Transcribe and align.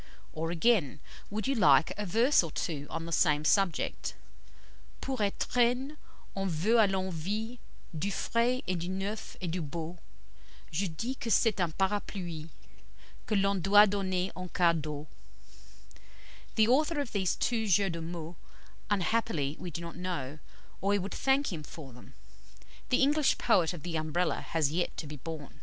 Or 0.33 0.49
again, 0.49 0.99
would 1.29 1.45
you 1.45 1.53
like 1.53 1.93
a 1.95 2.07
verse 2.07 2.41
or 2.41 2.49
two 2.49 2.87
on 2.89 3.05
the 3.05 3.11
same 3.11 3.45
subject? 3.45 4.15
"Pour 4.99 5.17
étrenne, 5.19 5.95
on 6.35 6.49
veut 6.49 6.77
à 6.77 6.89
l'envie 6.89 7.59
Du 7.95 8.09
frais 8.09 8.63
et 8.67 8.75
du 8.79 8.89
neuf 8.89 9.37
et 9.41 9.47
du 9.51 9.61
beau, 9.61 9.99
Je 10.71 10.87
dis 10.87 11.13
que 11.13 11.29
c'est 11.29 11.59
un 11.61 11.69
parapluie, 11.71 12.49
Que 13.27 13.35
l'on 13.35 13.53
doit 13.61 13.85
donner 13.85 14.31
en 14.35 14.47
cas 14.49 14.73
d'eau." 14.73 15.05
The 16.55 16.67
author 16.67 16.99
of 16.99 17.11
these 17.11 17.35
two 17.35 17.67
jeux 17.67 17.91
de 17.91 17.99
mots 18.01 18.37
unhappily 18.89 19.55
we 19.59 19.69
do 19.69 19.81
not 19.81 19.95
know, 19.95 20.39
or 20.81 20.89
we 20.89 20.97
would 20.97 21.13
thank 21.13 21.53
him 21.53 21.61
for 21.61 21.93
them. 21.93 22.15
The 22.89 23.03
English 23.03 23.37
poet 23.37 23.71
of 23.71 23.83
the 23.83 23.97
Umbrella 23.97 24.41
has 24.41 24.71
yet 24.71 24.97
to 24.97 25.05
be 25.05 25.17
born. 25.17 25.59